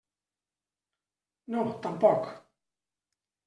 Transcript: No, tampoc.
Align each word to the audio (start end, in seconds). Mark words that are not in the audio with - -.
No, 1.57 1.67
tampoc. 1.87 2.33